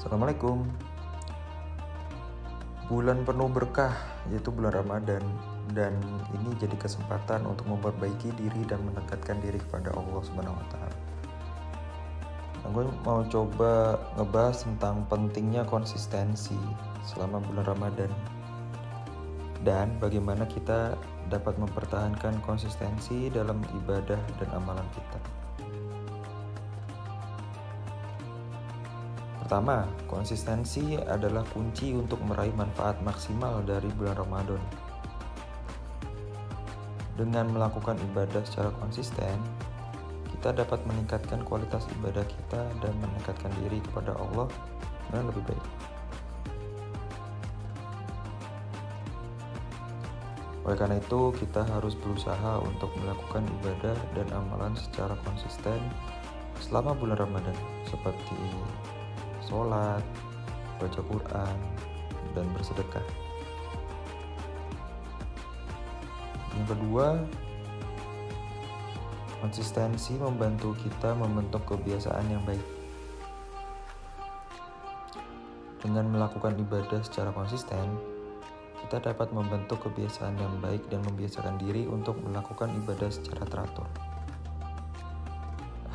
Assalamualaikum. 0.00 0.64
Bulan 2.88 3.20
penuh 3.20 3.52
berkah 3.52 3.92
yaitu 4.32 4.48
bulan 4.48 4.72
Ramadan 4.72 5.20
dan 5.76 5.92
ini 6.32 6.56
jadi 6.56 6.72
kesempatan 6.80 7.44
untuk 7.44 7.68
memperbaiki 7.68 8.32
diri 8.32 8.64
dan 8.64 8.80
mendekatkan 8.88 9.36
diri 9.44 9.60
kepada 9.60 9.92
Allah 9.92 10.24
Subhanahu 10.24 10.56
wa 10.56 10.66
taala. 10.72 10.96
Nah, 12.64 12.68
gue 12.72 12.84
mau 13.04 13.20
coba 13.28 14.00
ngebahas 14.16 14.64
tentang 14.64 15.04
pentingnya 15.04 15.68
konsistensi 15.68 16.56
selama 17.04 17.44
bulan 17.44 17.68
Ramadan 17.68 18.12
dan 19.68 20.00
bagaimana 20.00 20.48
kita 20.48 20.96
dapat 21.28 21.60
mempertahankan 21.60 22.40
konsistensi 22.48 23.28
dalam 23.28 23.60
ibadah 23.84 24.20
dan 24.40 24.48
amalan 24.56 24.88
kita. 24.96 25.39
Pertama, 29.50 29.82
konsistensi 30.06 30.94
adalah 30.94 31.42
kunci 31.50 31.90
untuk 31.90 32.22
meraih 32.22 32.54
manfaat 32.54 33.02
maksimal 33.02 33.66
dari 33.66 33.90
bulan 33.98 34.14
Ramadan. 34.14 34.62
Dengan 37.18 37.50
melakukan 37.50 37.98
ibadah 37.98 38.46
secara 38.46 38.70
konsisten, 38.78 39.42
kita 40.30 40.54
dapat 40.54 40.78
meningkatkan 40.86 41.42
kualitas 41.42 41.82
ibadah 41.98 42.22
kita 42.30 42.62
dan 42.78 42.94
mendekatkan 43.02 43.50
diri 43.58 43.82
kepada 43.90 44.14
Allah 44.22 44.46
dengan 45.10 45.34
lebih 45.34 45.42
baik. 45.42 45.66
Oleh 50.62 50.78
karena 50.78 51.02
itu, 51.02 51.34
kita 51.42 51.66
harus 51.74 51.98
berusaha 51.98 52.62
untuk 52.62 52.94
melakukan 53.02 53.42
ibadah 53.58 53.98
dan 54.14 54.30
amalan 54.30 54.78
secara 54.78 55.18
konsisten 55.26 55.82
selama 56.62 56.94
bulan 56.94 57.18
Ramadan, 57.18 57.58
seperti 57.90 58.38
sholat, 59.50 60.04
baca 60.78 61.00
Quran, 61.02 61.56
dan 62.38 62.46
bersedekah. 62.54 63.02
Yang 66.54 66.66
kedua, 66.78 67.06
konsistensi 69.42 70.14
membantu 70.14 70.78
kita 70.78 71.18
membentuk 71.18 71.66
kebiasaan 71.66 72.30
yang 72.30 72.42
baik. 72.46 72.62
Dengan 75.80 76.12
melakukan 76.12 76.54
ibadah 76.60 77.00
secara 77.02 77.34
konsisten, 77.34 77.98
kita 78.86 79.00
dapat 79.00 79.32
membentuk 79.32 79.80
kebiasaan 79.82 80.36
yang 80.36 80.54
baik 80.62 80.86
dan 80.92 81.00
membiasakan 81.08 81.56
diri 81.58 81.88
untuk 81.88 82.20
melakukan 82.20 82.70
ibadah 82.84 83.08
secara 83.08 83.48
teratur. 83.48 83.88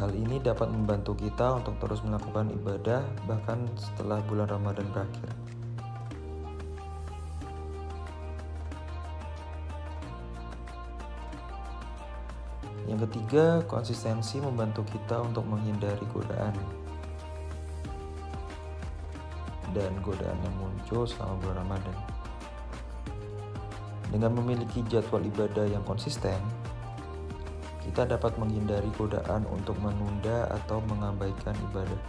Hal 0.00 0.16
ini 0.16 0.40
dapat 0.40 0.72
membantu 0.72 1.12
kita 1.12 1.60
untuk 1.60 1.76
terus 1.76 2.00
melakukan 2.00 2.48
ibadah 2.56 3.04
bahkan 3.28 3.68
setelah 3.76 4.24
bulan 4.24 4.48
Ramadan 4.48 4.88
berakhir. 4.96 5.28
Yang 12.88 13.12
ketiga, 13.12 13.60
konsistensi 13.68 14.40
membantu 14.40 14.88
kita 14.88 15.20
untuk 15.20 15.44
menghindari 15.44 16.00
godaan. 16.08 16.56
Dan 19.76 19.92
godaan 20.00 20.40
yang 20.40 20.56
muncul 20.56 21.04
selama 21.04 21.36
bulan 21.44 21.56
Ramadan. 21.68 21.96
Dengan 24.08 24.32
memiliki 24.32 24.80
jadwal 24.88 25.28
ibadah 25.28 25.68
yang 25.68 25.84
konsisten, 25.84 26.40
kita 27.80 28.04
dapat 28.04 28.36
menghindari 28.36 28.88
godaan 28.96 29.48
untuk 29.48 29.76
menunda 29.80 30.46
atau 30.52 30.84
mengabaikan 30.84 31.56
ibadah. 31.72 32.00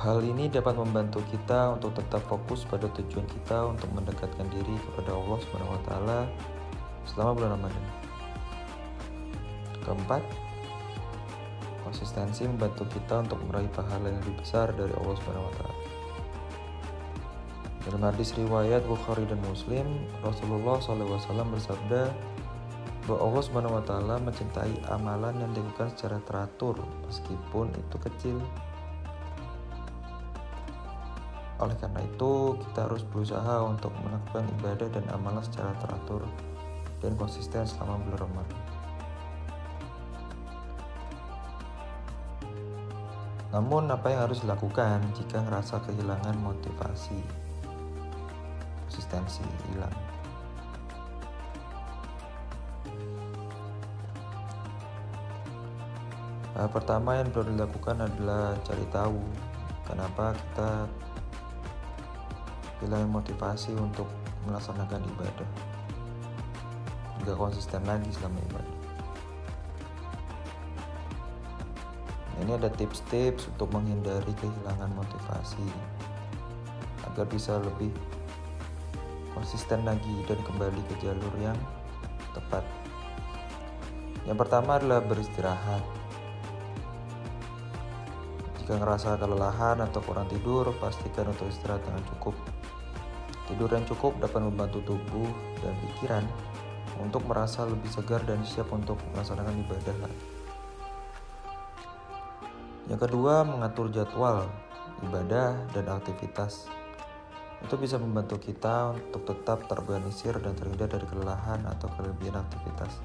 Hal 0.00 0.24
ini 0.24 0.48
dapat 0.48 0.80
membantu 0.80 1.20
kita 1.28 1.76
untuk 1.76 1.92
tetap 1.92 2.24
fokus 2.24 2.64
pada 2.64 2.88
tujuan 2.96 3.28
kita 3.28 3.68
untuk 3.68 3.92
mendekatkan 3.92 4.48
diri 4.48 4.72
kepada 4.88 5.12
Allah 5.12 5.38
Subhanahu 5.44 5.76
wa 5.76 5.82
taala 5.84 6.18
selama 7.04 7.30
bulan 7.36 7.50
Ramadan. 7.60 7.84
Keempat, 9.84 10.22
konsistensi 11.84 12.48
membantu 12.48 12.88
kita 12.88 13.28
untuk 13.28 13.44
meraih 13.44 13.68
pahala 13.76 14.08
yang 14.08 14.24
lebih 14.24 14.40
besar 14.40 14.72
dari 14.72 14.92
Allah 14.96 15.14
Subhanahu 15.20 15.48
wa 15.52 15.54
taala. 15.60 15.76
Dalam 17.84 18.02
hadis 18.12 18.32
riwayat 18.36 18.84
Bukhari 18.88 19.28
dan 19.28 19.40
Muslim, 19.44 19.84
Rasulullah 20.24 20.80
SAW 20.80 21.48
bersabda, 21.48 22.12
bahwa 23.08 23.32
Allah 23.32 23.42
Subhanahu 23.44 23.76
wa 23.80 23.84
taala 23.84 24.16
mencintai 24.20 24.74
amalan 24.92 25.34
yang 25.40 25.50
dilakukan 25.56 25.92
secara 25.96 26.20
teratur 26.24 26.76
meskipun 27.08 27.72
itu 27.72 27.96
kecil. 27.96 28.38
Oleh 31.60 31.76
karena 31.76 32.00
itu, 32.00 32.56
kita 32.56 32.88
harus 32.88 33.04
berusaha 33.04 33.60
untuk 33.68 33.92
melakukan 34.00 34.48
ibadah 34.60 34.88
dan 34.88 35.04
amalan 35.12 35.44
secara 35.44 35.76
teratur 35.76 36.24
dan 37.04 37.12
konsisten 37.20 37.68
selama 37.68 38.00
bulan 38.08 38.20
Ramadan. 38.24 38.60
Namun, 43.50 43.92
apa 43.92 44.06
yang 44.08 44.24
harus 44.24 44.40
dilakukan 44.40 45.04
jika 45.20 45.44
ngerasa 45.44 45.84
kehilangan 45.84 46.38
motivasi? 46.40 47.20
Konsistensi 48.88 49.44
hilang. 49.68 50.19
Hal 56.50 56.66
pertama 56.66 57.14
yang 57.22 57.30
perlu 57.30 57.54
dilakukan 57.54 58.02
adalah 58.02 58.58
cari 58.66 58.82
tahu 58.90 59.22
kenapa 59.86 60.34
kita 60.34 60.70
kehilangan 62.82 63.10
motivasi 63.12 63.70
untuk 63.78 64.10
melaksanakan 64.50 64.98
ibadah. 65.14 65.50
Gak 67.22 67.38
konsisten 67.38 67.86
lagi 67.86 68.10
selama 68.10 68.42
ibadah. 68.50 68.78
Ini 72.40 72.56
ada 72.56 72.72
tips-tips 72.72 73.52
untuk 73.52 73.68
menghindari 73.70 74.32
kehilangan 74.40 74.90
motivasi 74.96 75.68
agar 77.04 77.28
bisa 77.28 77.60
lebih 77.60 77.92
konsisten 79.36 79.84
lagi 79.84 80.24
dan 80.24 80.40
kembali 80.42 80.82
ke 80.88 80.94
jalur 81.04 81.34
yang 81.38 81.58
tepat. 82.32 82.64
Yang 84.24 84.40
pertama 84.40 84.80
adalah 84.80 85.04
beristirahat 85.04 85.99
jika 88.70 88.86
ngerasa 88.86 89.18
kelelahan 89.18 89.82
atau 89.82 89.98
kurang 89.98 90.30
tidur, 90.30 90.70
pastikan 90.78 91.26
untuk 91.26 91.50
istirahat 91.50 91.82
dengan 91.82 92.06
cukup. 92.14 92.38
Tidur 93.50 93.66
yang 93.66 93.82
cukup 93.82 94.22
dapat 94.22 94.46
membantu 94.46 94.78
tubuh 94.86 95.26
dan 95.58 95.74
pikiran 95.82 96.22
untuk 97.02 97.18
merasa 97.26 97.66
lebih 97.66 97.90
segar 97.90 98.22
dan 98.22 98.38
siap 98.46 98.70
untuk 98.70 98.94
melaksanakan 99.10 99.58
ibadah. 99.66 99.96
Yang 102.86 103.10
kedua, 103.10 103.42
mengatur 103.42 103.90
jadwal 103.90 104.46
ibadah 105.02 105.66
dan 105.74 105.90
aktivitas. 105.90 106.70
Itu 107.66 107.74
bisa 107.74 107.98
membantu 107.98 108.38
kita 108.38 108.94
untuk 108.94 109.34
tetap 109.34 109.66
terorganisir 109.66 110.38
dan 110.38 110.54
terhindar 110.54 110.86
dari 110.86 111.10
kelelahan 111.10 111.66
atau 111.66 111.90
kelebihan 111.98 112.38
aktivitas. 112.38 113.02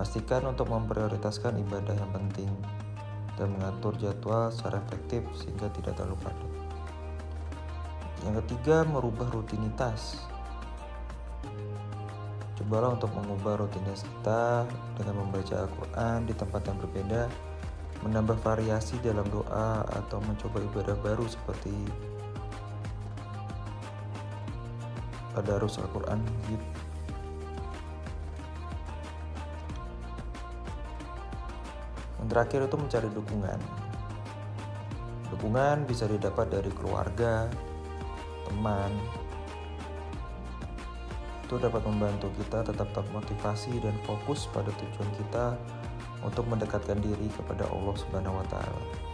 Pastikan 0.00 0.48
untuk 0.48 0.72
memprioritaskan 0.72 1.60
ibadah 1.60 1.92
yang 1.92 2.08
penting 2.08 2.48
dan 3.34 3.50
mengatur 3.54 3.94
jadwal 3.98 4.50
secara 4.54 4.78
efektif 4.86 5.26
sehingga 5.34 5.66
tidak 5.74 5.98
terlalu 5.98 6.18
padat. 6.22 6.50
Yang 8.24 8.34
ketiga, 8.44 8.86
merubah 8.88 9.28
rutinitas. 9.34 10.22
Cobalah 12.54 12.94
untuk 12.94 13.10
mengubah 13.12 13.66
rutinitas 13.66 14.06
kita 14.06 14.64
dengan 14.96 15.26
membaca 15.26 15.66
Al-Quran 15.66 16.18
di 16.24 16.34
tempat 16.38 16.62
yang 16.70 16.78
berbeda, 16.78 17.22
menambah 18.06 18.38
variasi 18.40 18.96
dalam 19.02 19.26
doa, 19.28 19.82
atau 19.82 20.22
mencoba 20.22 20.62
ibadah 20.62 20.96
baru 21.02 21.26
seperti 21.26 21.74
tadarus 25.34 25.82
Al-Quran 25.82 26.22
gitu. 26.46 26.93
Yang 32.24 32.40
terakhir 32.40 32.60
itu 32.64 32.76
mencari 32.80 33.08
dukungan. 33.12 33.60
Dukungan 35.28 35.84
bisa 35.84 36.08
didapat 36.08 36.48
dari 36.48 36.72
keluarga, 36.72 37.52
teman. 38.48 38.88
Itu 41.44 41.60
dapat 41.60 41.84
membantu 41.84 42.32
kita 42.40 42.64
tetap 42.64 42.88
termotivasi 42.96 43.76
dan 43.84 43.92
fokus 44.08 44.48
pada 44.48 44.72
tujuan 44.72 45.10
kita 45.20 45.60
untuk 46.24 46.48
mendekatkan 46.48 46.96
diri 47.04 47.28
kepada 47.36 47.68
Allah 47.68 47.92
Subhanahu 47.92 48.40
wa 48.40 48.46
taala. 48.48 49.13